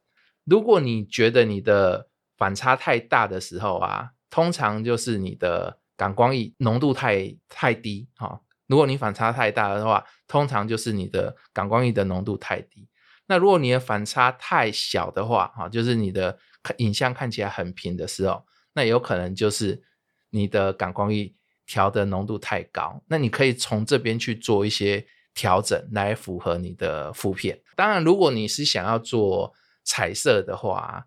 [0.43, 8.39] 如果你觉得你的反差太大的时候啊，通常就是你的感光翼浓度太太低啊。
[8.67, 12.87] 如果你反差太大的话，通常就是你的感光翼的浓度太低。
[13.25, 16.37] 那如果你的反差太小的话，哈，就是你的
[16.77, 19.81] 影像看起来很平的时候，那有可能就是
[20.29, 21.35] 你的感光翼
[21.65, 23.03] 调的浓度太高。
[23.07, 27.59] 那你可以从这边去做一些调整，来符合你的负片。
[27.75, 31.05] 当然，如果你是想要做彩色的话，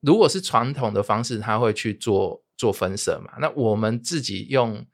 [0.00, 3.32] 如果是传统的方式，它会去做做分色嘛。
[3.40, 4.84] 那我们自己用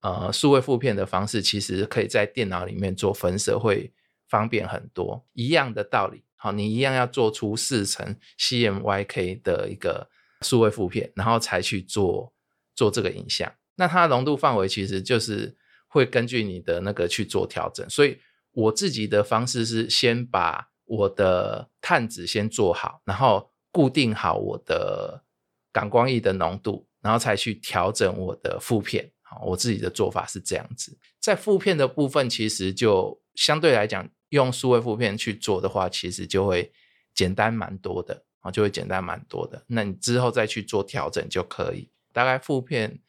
[0.00, 3.92] 呃数位负片的方式，其实可以在电脑里面做分色，会
[4.28, 5.26] 方便很多。
[5.32, 10.08] 一样的道理，好，你一样要做出四层 CMYK 的一个
[10.42, 12.34] 数位负片，然后才去做
[12.74, 13.50] 做这个影像。
[13.76, 15.56] 那它的浓度范围其实就是
[15.88, 17.88] 会根据你的那个去做调整。
[17.88, 18.18] 所以
[18.52, 25.24] 我自己的方式是先把我的碳子先做好，然后固定好我的
[25.72, 29.10] 感光翼的浓度，然后才去调整我的负片。
[29.22, 30.96] 好，我自己的做法是这样子。
[31.18, 36.70] 在负片的部分，其实就相对来讲，用数位负片去做的话，其实就会
[37.14, 39.64] 简单蛮多的啊，就会简单蛮多的。
[39.68, 41.90] 那你之后再去做调整就可以。
[42.12, 43.00] 大概负片，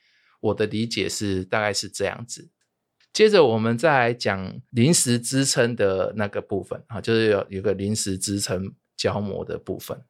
[0.46, 2.50] 我的理解是大概是这样子。
[3.12, 10.04] 接着我们再来讲临时支撑的那个部分啊，就是有有个临时支撑胶膜的部分。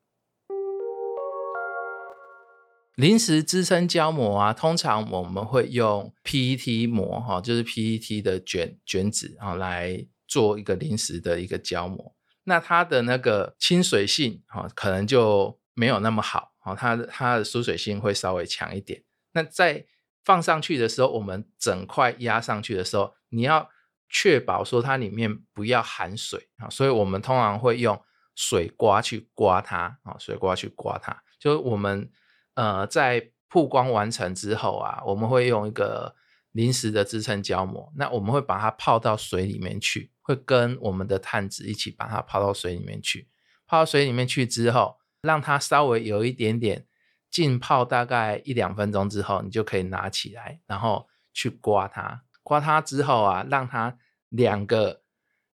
[2.95, 12.15] 临时支撑胶膜啊，通常我们会用 PET 膜哈，就是 PET 的卷卷纸啊，来做一个临时的一个胶膜。
[12.45, 19.03] 那它的那个亲水性哈，可能就没有那么好啊，它它的疏水性会稍微强一点。
[19.33, 19.85] 那在
[20.25, 23.69] 放上去的时候，我们整块压上去的时候，你要
[24.09, 28.01] 确保说它里面不要含水啊，所以我们通常会用
[28.35, 31.21] 水刮去刮它啊，水刮去刮它。
[31.39, 32.09] 就我们
[32.55, 36.15] 呃在曝光完成之后啊，我们会用一个
[36.51, 43.29] 临时的支撑胶膜，那我们会把它泡到水里面去，会跟我们的碳纸一起把它泡到水里面去。
[43.67, 46.87] 泡到水里面去之后，让它稍微有一点点。
[47.35, 52.23] 浸泡大概一两分钟之后，你就可以拿起来，然后去刮它。
[52.43, 53.97] 刮它之后啊，让它
[54.29, 55.01] 两个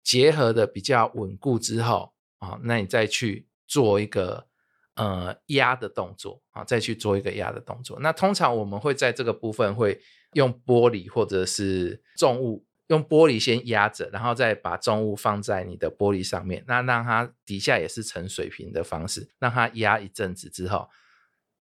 [0.03, 4.47] 结合的比较稳固之后啊，那你再去做一个
[4.95, 8.01] 呃压的动作啊，再去做一个压的动作。
[8.01, 10.01] 那通常我们会在这个部分会
[10.33, 20.89] 用玻璃或者是重物，用玻璃先压着，然后再把重物放在你的玻璃上面，那让它底下也是呈水平的方式，让它压一阵子之后。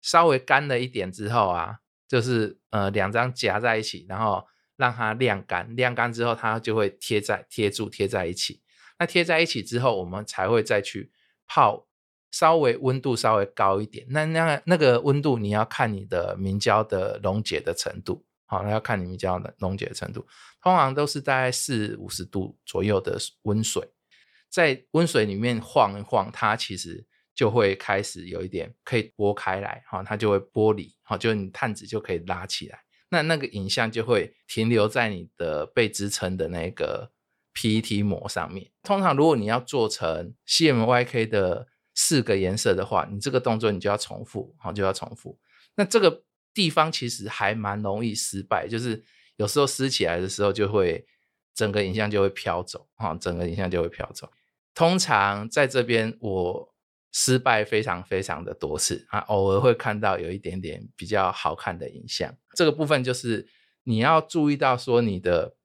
[0.00, 8.62] 稍微干了一点之后啊，就是呃两张夹在一起，然后让它晾干，晾干之后它就会贴在贴住贴在一起。
[8.98, 11.12] 那贴在一起之后，我们才会再去
[11.46, 11.86] 泡，
[12.30, 14.06] 稍微温度稍微高一点。
[14.10, 20.26] 那那那个温度你要看你的明胶的溶解的程度，好，那要看你明胶的溶解程度，
[20.62, 23.90] 通常都是大概四五十度左右的温水，
[24.48, 27.06] 在温水里面晃一晃，它其实。
[27.38, 37.12] 就会开始有一点可以拨开来，哈，它就会剥离，好，就你探子就可以拉起来，那那个影像就会停留在你的被支撑的那个
[37.54, 38.72] PET 膜上面。
[38.82, 45.38] 通常如果你要做成 CMYK 的四个颜色的话，你这个动作你就要重复，好，就要重复。
[45.76, 49.04] 那这个地方其实还蛮容易失败，就是
[49.36, 51.06] 有时候撕起来的时候就会
[51.54, 54.28] 整个影像就会飘走，哈，整个影像就会飘走。
[54.74, 56.74] 通常在这边我。
[57.10, 62.36] 失败非常非常的多次啊，偶尔会看到有一点点比较好看的影像。
[62.54, 63.48] 这个部分就是
[63.84, 65.56] 你要注意到说你的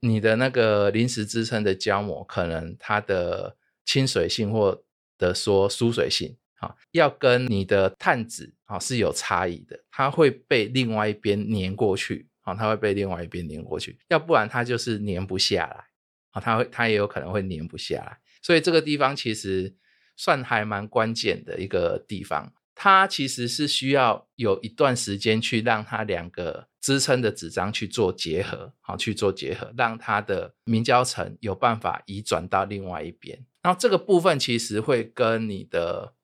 [0.00, 4.84] 你的那个临时支撑的胶膜，可能它的亲水性或
[5.16, 15.84] 的说疏水性啊，要跟你的碳纸啊是有差异的，它会被另外一边粘过去啊，它会被另外一边粘过去，要不然它就是粘不下来
[16.32, 19.74] 啊，它会它也有可能会粘不下来，所以这个地方其实。
[20.16, 33.44] 算还蛮关键的一个地方，它其实是需要有一段时间去让它两个支撑的纸张去做结合，好去做结合，让它的明胶层有办法移转到另外一边。
[33.62, 36.14] 然后这个部分其实会跟你的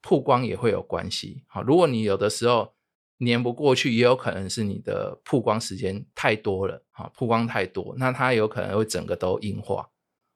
[0.00, 1.42] 曝光也会有关系。
[1.48, 2.74] 好，如果你有的时候
[3.18, 9.90] 粘不过去，也有可能是你的曝光时间太多了，好曝光太多，那它有可能会整个都硬化，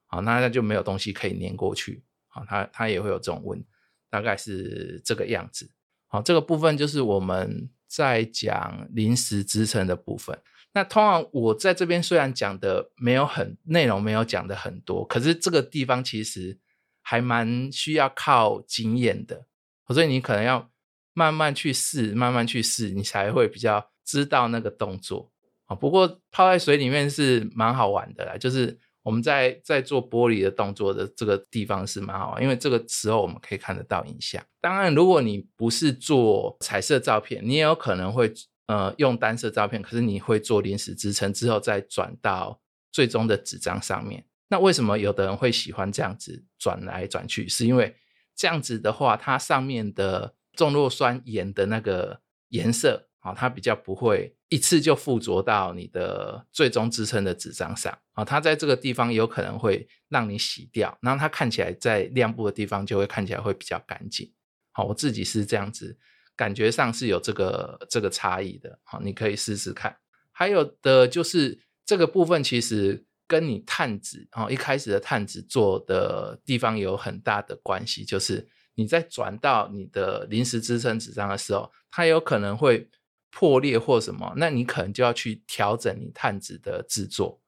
[0.08, 2.02] 好，那那就没有东西可以粘过去。
[2.30, 3.62] 好，它它也会有这种问，
[4.08, 5.70] 大概是这个样子。
[6.06, 10.38] 好，这个部分就是我们在讲临时支撑的部分。
[10.72, 16.58] 那通常我在这边虽然讲的没有很内容，没有讲的很多，可是这个地方其实
[17.02, 19.46] 还蛮需要靠经验的，
[19.88, 20.70] 所以你可能要
[21.12, 25.32] 慢慢去试，慢慢去试，你才会比较知道那个动作
[25.66, 25.74] 啊。
[25.74, 34.42] 不过泡在水里面是蛮好玩的啦，就是我们在在做玻璃的动作的这个地方是蛮好，因为这个时候我们可以看得到影像。
[34.60, 38.32] 当然，如果你不是做彩色照片，你也有可能会。
[38.66, 42.60] 呃，用单色照片，可是你会做临时支撑之后再转到
[42.92, 44.24] 最终的纸张上面。
[44.46, 47.48] 那为什么有的人会喜欢这样子转来转去？
[47.48, 47.96] 是因为
[48.36, 52.20] 这样子的话，它上面的重弱酸盐的那个
[52.50, 58.24] 颜色啊，它比较不会一次就附着到你的最终支撑的纸张上啊。
[58.24, 64.30] 它在这个地方有可能会让你洗掉，然后它看起来在亮部的地方就会看起来会比较干净。
[64.72, 65.98] 好，我自己是这样子。
[66.36, 69.94] 感觉上是有这个这个差异的，好，你可以试试看。
[70.32, 78.06] 还有的就是这个部分，其实跟你碳纸啊一开始的碳纸做的地方有很大的关系。
[78.06, 82.88] 就是你在转到你的临时支撑纸张的时候，它有可能会
[83.30, 87.40] 破裂或什么，那你可能就要去调整你碳纸的制作。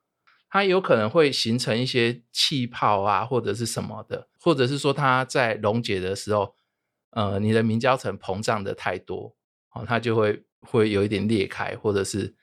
[0.48, 6.54] 它有可能会形成一些气泡啊，或者是什么的，或者是说它在溶解的时候。
[7.14, 9.36] 呃，你的明胶层膨胀的太多，
[9.74, 12.34] 哦，它就会会有一点裂开，或者是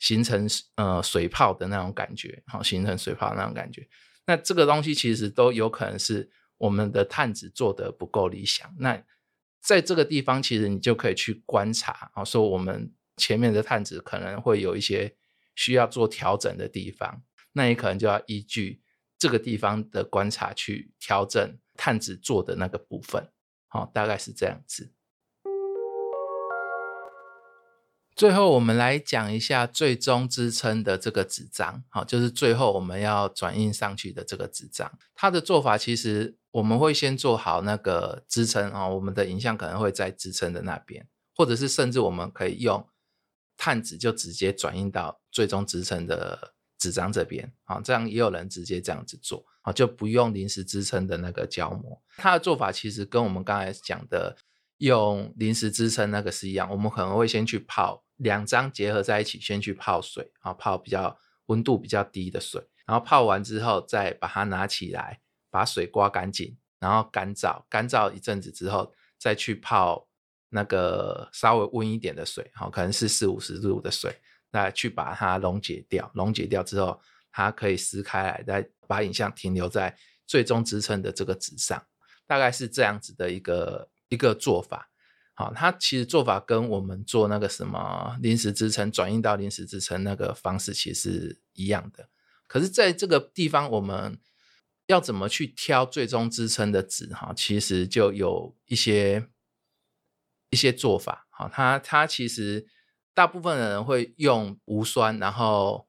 [0.00, 3.86] 形成呃水泡的那种感觉，好，形成水泡那种感觉。
[4.26, 8.68] 那这个东西其实都有可能是我们的碳纸做的不够理想。
[8.80, 9.00] 那
[9.64, 15.16] 在这个地方，其实你就可以去观察，啊，说我们前面的探子可能会有一些
[15.56, 18.82] 需要做调整的地方，那你可能就要依据
[19.18, 23.30] 这个地方的观察去调整探子做的那个部分。
[23.66, 24.92] 好，大概是这样子。
[28.16, 31.82] 最后，我们来讲一下最终支撑的这个纸张。
[31.88, 34.90] 好，就是最后我们要转印上去的这个纸张。
[35.14, 42.86] 它的做法其实我们会先做好那个支撑啊，我们的影像可能会在支撑的那边，或者是甚至我们可以用
[43.56, 47.52] 碳纸就直接转印到最终支撑的纸张这边。
[47.64, 49.44] 啊，这样也有人直接这样子做。
[49.62, 54.36] 啊，就不用临时支撑的那个胶膜，它的做法其实跟我们刚才讲的
[54.78, 56.70] 用临时支撑那个是一样。
[56.70, 65.20] 我们可能会先去泡两张结合在一起，先去泡水啊，泡比较温度比较低的水，然后泡完之后再把它拿起来，
[65.50, 70.08] 把水刮干净，然后干燥，干燥一阵子之后再去泡
[70.48, 74.20] 那个稍微温一点的水，好，可能是四五十度的水，
[74.50, 77.00] 那去把它溶解掉，溶解掉之后。
[77.36, 81.84] 它可以撕开来，再把影像停留在最终支撑的这个纸上，
[82.28, 84.90] 大概是这样子的一个一个做法。
[85.34, 92.08] 好，它其实做法跟我们做那个什么临时支撑转运到临时支撑那个方式其实一样的。
[92.46, 94.18] 可是在这个地方，我们
[94.86, 97.06] 要怎么去挑最终支撑的纸？
[97.08, 99.28] 哈，其实就有一些
[100.50, 101.26] 一些做法。
[101.30, 102.66] 好，它它其实
[103.12, 105.86] 大部分的人会用无酸，然后。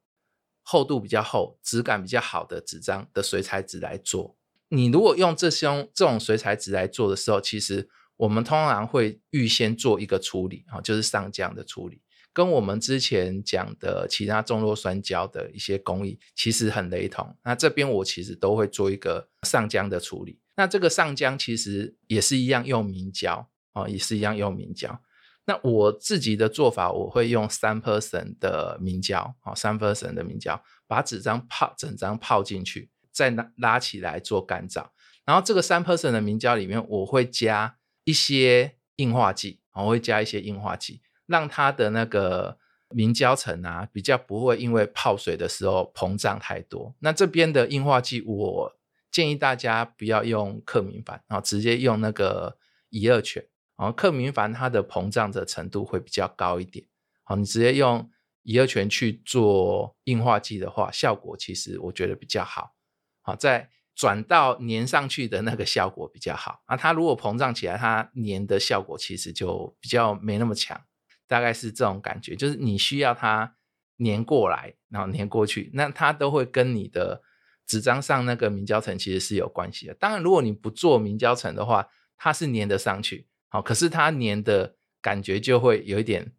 [0.67, 4.35] 厚度比较厚、质感比较好的纸张的水彩纸来做。
[4.69, 7.87] 你如果用这些这种水彩纸来做的时候，其实
[8.17, 12.01] 我们通常会预先做一个处理啊，就是上浆的处理，
[12.31, 17.35] 跟我们之前讲的其他中弱酸胶的一些工艺其实很雷同。
[17.43, 20.39] 那这边我其实都会做一个上浆的处理。
[20.55, 25.01] 那这个上浆其实也是一样用明胶啊，也是一样用明胶。
[25.47, 34.87] 那我自己的做法，我会用三 percent 的明胶，啊，三 percent 的明胶，把纸张泡整张泡进去，再拉拉起来做干燥。
[35.23, 42.57] 然后这个三 percent 的明胶里面，我会加一些硬化剂，我会加一些硬化剂，让它的那个
[42.89, 46.95] 明胶层啊，比较不会因为泡水的时候膨胀太多。
[46.99, 48.73] 那这边的硬化剂，我
[49.11, 52.57] 建议大家不要用克明矾，然后直接用那个
[52.89, 53.45] 乙二醛。
[53.77, 56.85] 然后克明矾它的膨胀的程度会比较高一点，
[57.23, 58.09] 好，你直接用
[58.43, 62.73] 乙二醛去做硬化剂的话，效果其实我觉得比较好，
[63.21, 66.75] 好，在转到粘上去的那个效果比较好啊。
[66.75, 70.79] 它如果膨胀起来，它粘的效果其实就比较没那么强，
[71.27, 73.55] 大概是这种感觉，就是你需要它
[73.97, 77.21] 粘过来，然后粘过去，那它都会跟你的
[77.65, 79.93] 纸张上那个明胶层其实是有关系的。
[79.93, 81.87] 当然，如果你不做明胶层的话，
[82.17, 83.27] 它是粘得上去。
[83.47, 86.33] 好，可是它粘的感觉就会有一点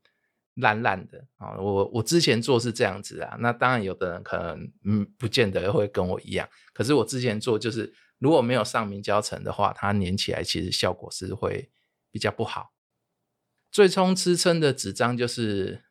[0.57, 1.57] 烂烂的啊。
[1.59, 6.49] 我我之前做是这样子啊，那当然有的人可能嗯不见得会跟我一样。
[6.73, 11.71] 可是我之前做就是如果没有上明胶层的话，它粘起来其实效果是会
[12.11, 12.73] 比较不好。
[13.71, 15.85] 最终支撑的纸张就是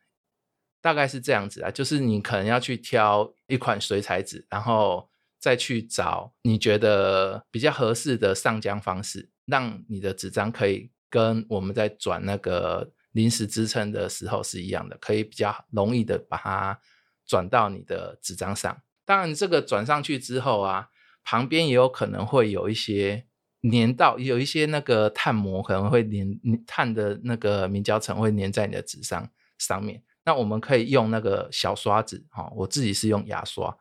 [0.80, 5.08] 大概是这样子啊，就是你可能要去挑一款水彩纸，然后
[5.38, 16.78] 再去找你觉得比较合适的上浆方式，让你的纸张可以跟我们在转那个临时支撑的时候是一样的，可以比较容易的把它
[17.24, 18.82] 转到你的纸张上。
[19.06, 20.90] 当然，这个转上去之后啊，
[21.24, 23.26] 旁边也有可能会有一些
[23.62, 30.02] 粘到，有一些那个碳膜可能会粘碳的那个明胶层会粘在你的纸上上面。
[30.26, 33.74] 那我们可以用那个小刷子哈，我自己是用牙刷，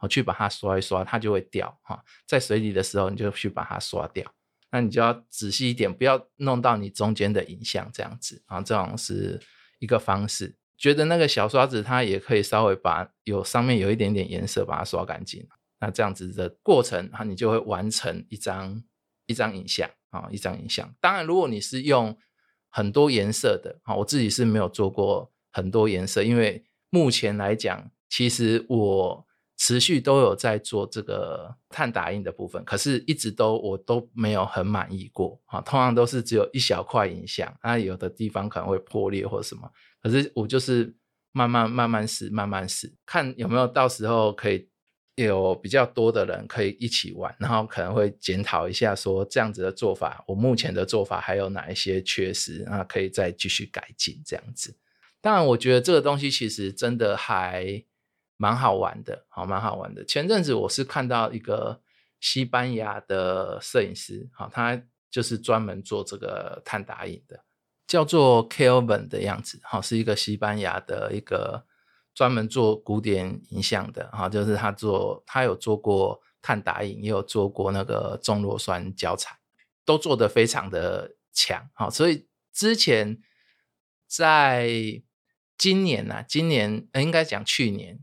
[0.00, 2.04] 我去把它刷一刷，它就会掉哈。
[2.26, 4.30] 在水里的时候，你就去把它刷掉。
[4.72, 8.60] 那你就要仔细一点，不要弄到你中间的影像这样子啊。
[8.60, 9.40] 这种是
[9.78, 10.56] 一个方式。
[10.76, 15.46] 觉得那个小刷子它也可以稍微把有上面有一点点颜色把它刷干净，
[15.78, 18.82] 那这样子的过程哈，你就会完成一张
[19.26, 20.92] 一张影像啊，一张影像。
[21.00, 22.18] 当然，如果你是用
[22.68, 29.26] 很多颜色的啊，我自己是没有做过很多颜色，因为目前来讲，其实我
[29.64, 39.70] 持续都有在做这个碳打印的部分，可是一直都我都没有很满意过啊，通常都是只有一小块影像，那有的地方可能会破裂或什么。
[40.02, 40.92] 可是我就是
[41.30, 44.68] 慢慢慢慢试，慢慢试，看有没有到时候可以
[45.14, 54.76] 有比较多的人可以一起玩，然后可能会检讨一下，说这样子的做法，我目前的做法还有哪一些缺失啊，可以再继续改进这样子。
[55.20, 57.84] 当然，我觉得这个东西其实真的还
[58.42, 60.04] 蛮好玩的，好，蛮好玩的。
[60.04, 61.80] 前阵子我是看到一个
[62.18, 67.44] 西班牙的摄影师，好，他就是专门做这个碳打印的。
[67.86, 71.66] 叫做 Kelvin 的样子，哈，是一个西班牙的一个
[72.14, 79.38] 专门做古典影像的，哈，就是他做，他有做过碳打印，也有做过那个重弱酸胶彩，
[79.84, 83.22] 都做得非常的强，哈，所以之前
[84.08, 84.68] 在
[85.56, 88.00] 今年呢，今年应该讲去年，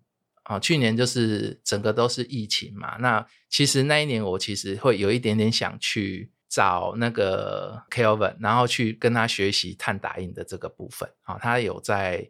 [0.49, 6.31] 啊，去年就是整个都是疫情嘛，那其实那一年我其实会有一点点想去。
[6.51, 12.27] 找那个 Kelvin，然后去跟他学习碳打印的这个部分啊，他有在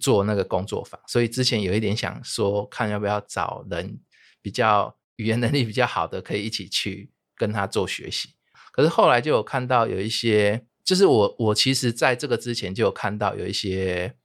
[0.00, 4.00] 做那个工作坊，所以之前有一点想说，看要不要找人
[4.40, 8.30] 比较语言能力比较好的，可以一起去跟他做学习。
[8.72, 14.16] 可是后来就有看到有一些，就是我我其实在这个之前就有看到有一些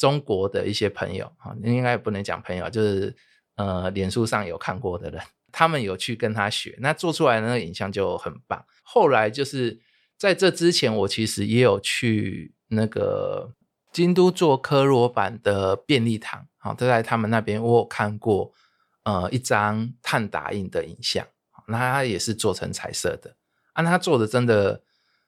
[0.00, 3.14] 中国的一些朋友啊，应该不能讲朋友，就是
[3.56, 5.22] 呃，脸书上有看过的人。
[5.52, 8.64] 他们有去跟他学，那做出来的那个影像就很棒。
[8.82, 9.78] 后来就是
[10.16, 13.52] 在这之前，我其实也有去那个
[13.92, 18.54] 京都做科罗版的便利堂，好，都在他们那边，我有看过
[19.02, 21.26] 呃一张碳打印的影像，
[21.66, 23.36] 那他也是做成彩色的，
[23.74, 24.82] 啊，他做的真的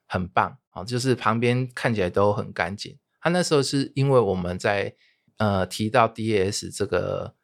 [0.07, 2.97] 很棒，啊，就是旁边看起来都很干净。
[3.23, 4.95] 他那时候是因为我们在
[5.39, 7.35] 呃提到 DAS 这个。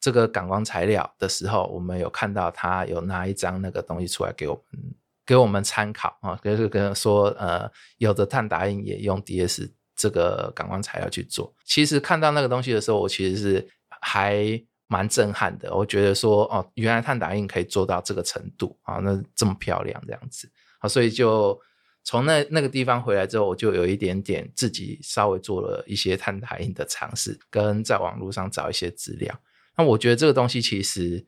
[0.00, 4.94] 这个感光材料的时候，我们有看到他有拿一张那个东西出来给我们，
[5.26, 11.52] 给我们参考啊，就是跟说呃，有的碳打印也用 DS 这个感光材料去做。
[11.64, 13.68] 其实看到那个东西的时候，我其实是
[14.00, 15.74] 还蛮震撼的。
[15.74, 20.48] 我觉得说哦，原来碳打印可以做到这个程度啊，那这么漂亮这样子
[20.78, 21.60] 啊，所以就
[22.08, 29.38] 从那那个地方回来之后，我就有一点点自己稍微做了一些碳打印的尝试，跟在网络上找一些资料。
[29.76, 31.26] 那我觉得这个东西其实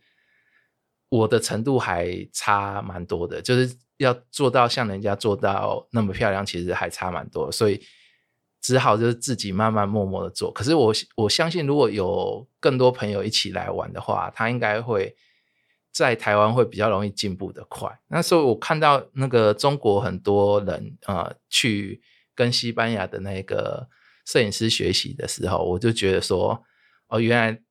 [1.10, 7.78] 我的程度还差蛮多的，就是要做到像人家做到那么漂亮，其实还差蛮多，所以
[8.62, 10.50] 只好就是自己慢慢默默的做。
[10.50, 15.14] 可是我我相信，如果有更多朋友一起来玩的话，他应该会
[15.92, 18.00] 在台湾会比较容易进步的快。
[18.08, 22.00] 那时候我看到那个中国很多人呃去
[22.34, 23.88] 跟西班牙的那个
[24.24, 26.62] 摄影师学习的时候，我就觉得说
[27.08, 27.62] 哦，原来。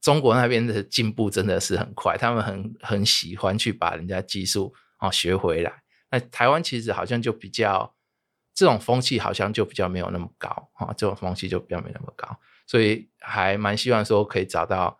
[0.00, 5.72] 中国那边的进步真的是很快，他们很很喜欢去把人家技术啊学回来。
[6.10, 7.94] 那台湾其实好像就比较
[8.52, 12.36] 这种风气，好像就比较没有那么高啊，这种风气就比较没那么高，
[12.66, 14.98] 所以还蛮希望说可以找到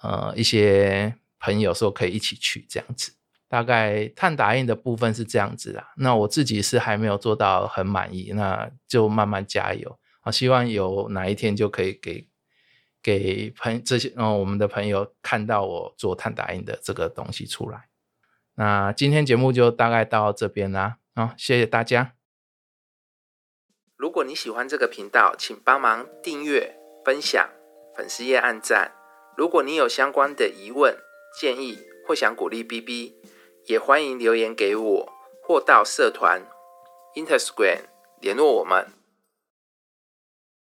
[0.00, 3.12] 呃一些朋友说可以一起去这样子。
[3.48, 12.28] 大概碳打印的部分是这样子啦，那我自己是还没有做到很满意，那就慢慢加油啊，希望有哪一天就可以给。
[13.00, 17.88] 给朋这些哦，我们的朋友看到我做碳打印的这个东西出来。
[18.56, 22.14] 那今天节目就大概到这边啦，好，谢谢大家。
[23.96, 27.48] 如果你喜欢这个频道，请帮忙订阅、分享、
[27.96, 28.92] 粉丝页按赞。
[29.36, 30.98] 如果你有相关的疑问、
[31.36, 33.14] 建议或想鼓励 B B，
[33.66, 35.12] 也欢迎留言给我，
[35.42, 36.42] 或到社团
[37.14, 37.82] Instagram
[38.20, 38.97] 联络我们。